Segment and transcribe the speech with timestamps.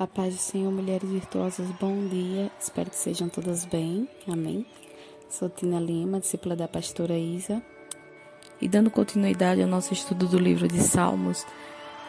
[0.00, 2.52] A paz do Senhor, mulheres virtuosas, bom dia.
[2.60, 4.08] Espero que sejam todas bem.
[4.28, 4.64] Amém.
[5.28, 7.60] Sou Tina Lima, discípula da pastora Isa.
[8.60, 11.44] E dando continuidade ao nosso estudo do livro de Salmos,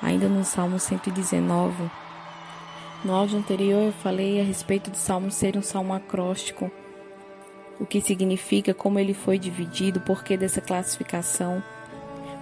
[0.00, 1.90] ainda no Salmo 119,
[3.04, 6.70] no áudio anterior eu falei a respeito do Salmo ser um salmo acróstico,
[7.80, 11.60] o que significa, como ele foi dividido, por que dessa classificação.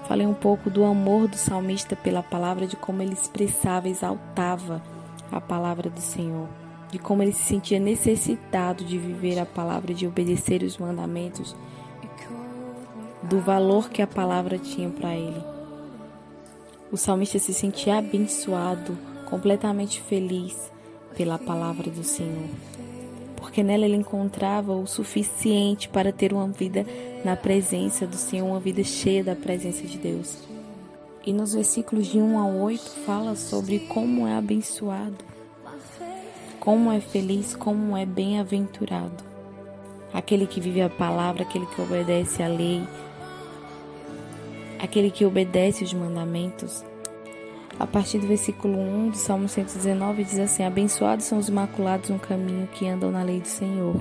[0.07, 5.00] Falei um pouco do amor do salmista pela palavra, de como ele expressava, exaltava
[5.31, 6.49] a palavra do Senhor,
[6.91, 11.55] de como ele se sentia necessitado de viver a palavra, de obedecer os mandamentos,
[13.23, 15.41] do valor que a palavra tinha para ele.
[16.91, 20.73] O salmista se sentia abençoado, completamente feliz
[21.17, 22.49] pela palavra do Senhor,
[23.37, 26.85] porque nela ele encontrava o suficiente para ter uma vida
[27.25, 30.50] na presença do Senhor, uma vida cheia da presença de Deus.
[31.25, 35.23] E nos versículos de 1 a 8 fala sobre como é abençoado,
[36.59, 39.23] como é feliz, como é bem-aventurado.
[40.15, 42.83] Aquele que vive a palavra, aquele que obedece à lei,
[44.79, 46.83] aquele que obedece os mandamentos,
[47.81, 52.19] a partir do versículo 1 do Salmo 119 diz assim: Abençoados são os imaculados no
[52.19, 53.97] caminho que andam na lei do Senhor.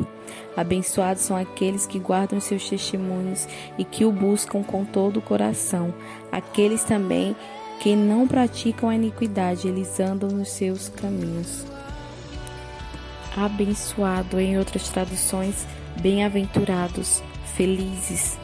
[0.55, 5.93] Abençoados são aqueles que guardam seus testemunhos e que o buscam com todo o coração.
[6.29, 7.33] Aqueles também
[7.79, 11.65] que não praticam a iniquidade, eles andam nos seus caminhos.
[13.37, 15.65] Abençoado, em outras traduções,
[16.01, 17.23] bem-aventurados,
[17.55, 18.37] felizes,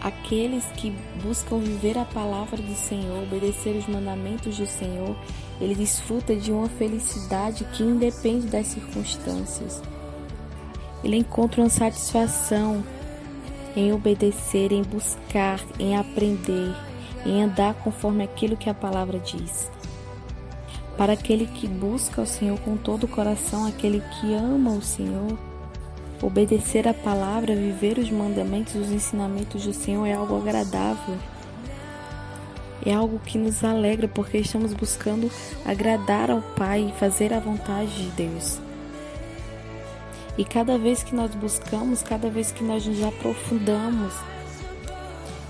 [0.00, 0.90] Aqueles que
[1.22, 5.14] buscam viver a palavra do Senhor, obedecer os mandamentos do Senhor,
[5.60, 9.82] ele desfruta de uma felicidade que independe das circunstâncias.
[11.04, 12.82] Ele encontra uma satisfação
[13.76, 16.74] em obedecer, em buscar, em aprender,
[17.26, 19.70] em andar conforme aquilo que a palavra diz.
[20.96, 25.38] Para aquele que busca o Senhor com todo o coração, aquele que ama o Senhor,
[26.22, 31.16] Obedecer a palavra, viver os mandamentos, os ensinamentos do Senhor é algo agradável.
[32.84, 35.30] É algo que nos alegra porque estamos buscando
[35.64, 38.60] agradar ao Pai e fazer a vontade de Deus.
[40.36, 44.12] E cada vez que nós buscamos, cada vez que nós nos aprofundamos,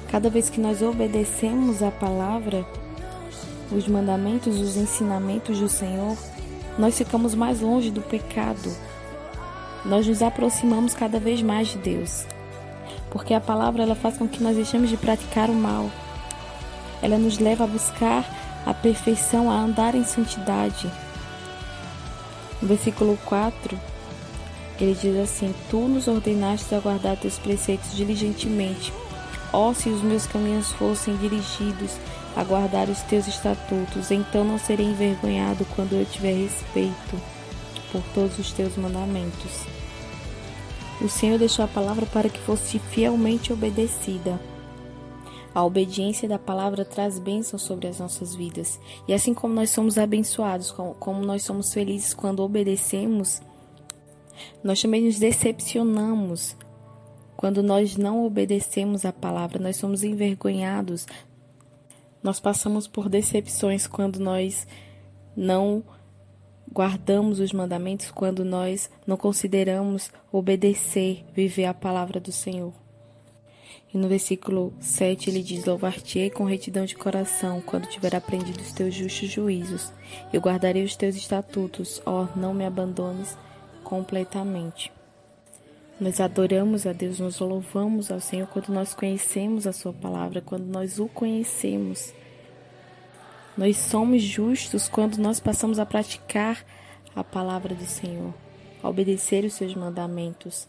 [0.08, 2.64] cada vez que nós obedecemos a palavra,
[3.72, 6.16] os mandamentos, os ensinamentos do Senhor,
[6.78, 8.70] nós ficamos mais longe do pecado
[9.84, 12.26] nós nos aproximamos cada vez mais de Deus.
[13.10, 15.90] Porque a palavra ela faz com que nós deixemos de praticar o mal.
[17.02, 18.24] Ela nos leva a buscar
[18.66, 20.90] a perfeição, a andar em santidade.
[22.60, 23.78] No versículo 4,
[24.78, 28.92] ele diz assim: Tu nos ordenaste a guardar teus preceitos diligentemente.
[29.52, 31.96] Ó, se os meus caminhos fossem dirigidos
[32.36, 37.39] a guardar os teus estatutos, então não serei envergonhado quando eu tiver respeito
[37.92, 39.66] por todos os teus mandamentos.
[41.00, 44.38] O Senhor deixou a palavra para que fosse fielmente obedecida.
[45.54, 48.78] A obediência da palavra traz bênção sobre as nossas vidas.
[49.08, 53.40] E assim como nós somos abençoados, como nós somos felizes quando obedecemos,
[54.62, 56.56] nós também nos decepcionamos
[57.36, 61.06] quando nós não obedecemos a palavra, nós somos envergonhados.
[62.22, 64.66] Nós passamos por decepções quando nós
[65.34, 65.82] não
[66.72, 72.72] guardamos os mandamentos quando nós não consideramos obedecer, viver a palavra do Senhor.
[73.92, 78.72] E no versículo 7 ele diz: Louvar-te-ei com retidão de coração, quando tiver aprendido os
[78.72, 79.92] teus justos juízos.
[80.32, 83.36] Eu guardarei os teus estatutos, ó, não me abandones
[83.82, 84.92] completamente.
[86.00, 90.66] Nós adoramos a Deus, nós louvamos ao Senhor quando nós conhecemos a Sua palavra, quando
[90.66, 92.14] nós o conhecemos.
[93.56, 96.64] Nós somos justos quando nós passamos a praticar
[97.14, 98.32] a palavra do Senhor,
[98.82, 100.68] a obedecer os seus mandamentos.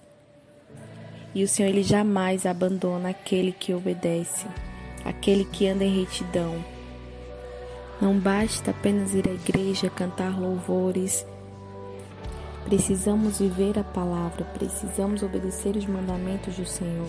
[1.34, 4.48] E o Senhor ele jamais abandona aquele que obedece,
[5.06, 6.64] aquele que anda em retidão.
[8.02, 11.26] Não basta apenas ir à igreja, cantar louvores.
[12.66, 17.08] Precisamos viver a palavra, precisamos obedecer os mandamentos do Senhor.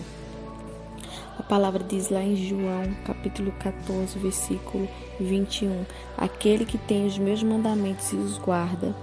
[1.37, 4.87] A palavra diz lá em João, capítulo 14, versículo
[5.19, 5.83] 21:
[6.15, 8.95] Aquele que tem os meus mandamentos e os guarda,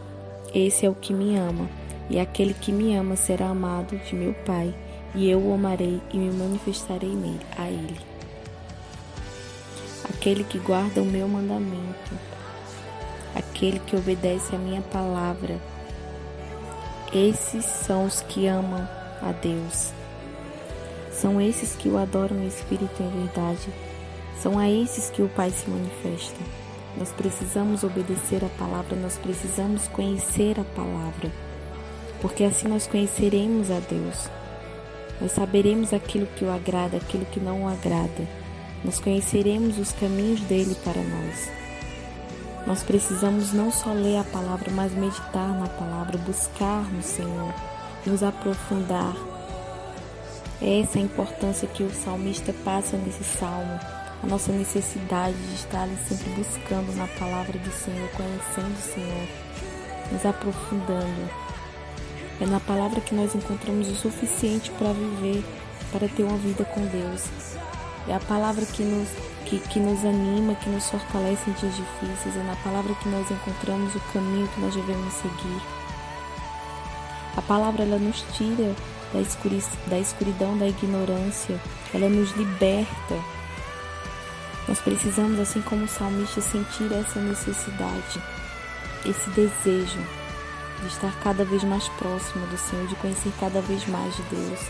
[0.55, 1.69] esse é o que me ama.
[2.09, 4.75] E aquele que me ama será amado de meu Pai,
[5.15, 7.99] e eu o amarei e me manifestarei nele, a ele.
[10.09, 12.13] Aquele que guarda o meu mandamento,
[13.35, 15.59] aquele que obedece a minha palavra,
[17.13, 18.89] esses são os que amam
[19.23, 20.00] a Deus.
[21.21, 23.69] São esses que o adoram em espírito e em verdade.
[24.41, 26.41] São a esses que o Pai se manifesta.
[26.97, 31.31] Nós precisamos obedecer a palavra, nós precisamos conhecer a palavra,
[32.23, 34.31] porque assim nós conheceremos a Deus.
[35.21, 38.27] Nós saberemos aquilo que o agrada, aquilo que não o agrada.
[38.83, 41.51] Nós conheceremos os caminhos dele para nós.
[42.67, 47.55] Nós precisamos não só ler a palavra, mas meditar na palavra, buscar no Senhor,
[48.07, 49.15] nos aprofundar.
[50.63, 53.81] Essa é a importância que o salmista passa nesse salmo,
[54.23, 59.29] a nossa necessidade de estar sempre buscando na palavra do Senhor, conhecendo o Senhor,
[60.13, 61.31] nos aprofundando.
[62.43, 65.43] É na palavra que nós encontramos o suficiente para viver,
[65.91, 67.25] para ter uma vida com Deus.
[68.07, 69.09] É a palavra que nos,
[69.47, 72.37] que, que nos anima, que nos fortalece em dias difíceis.
[72.37, 75.63] É na palavra que nós encontramos o caminho que nós devemos seguir.
[77.35, 78.75] A palavra ela nos tira
[79.13, 81.61] da, escuri, da escuridão, da ignorância.
[81.93, 83.17] Ela nos liberta.
[84.69, 88.23] Nós precisamos, assim como o salmista, sentir essa necessidade,
[89.05, 89.99] esse desejo
[90.81, 94.61] de estar cada vez mais próximo do Senhor, de conhecer cada vez mais de Deus.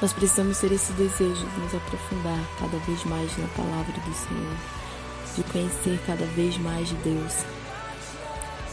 [0.00, 4.56] Nós precisamos ter esse desejo de nos aprofundar cada vez mais na palavra do Senhor,
[5.34, 7.57] de conhecer cada vez mais de Deus.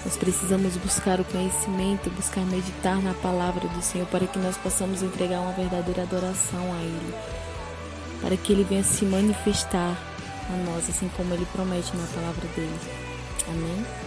[0.05, 5.01] Nós precisamos buscar o conhecimento, buscar meditar na palavra do Senhor para que nós possamos
[5.01, 7.15] entregar uma verdadeira adoração a Ele,
[8.21, 9.97] para que Ele venha se manifestar
[10.47, 12.79] a nós, assim como Ele promete na palavra dele.
[13.47, 14.04] Amém?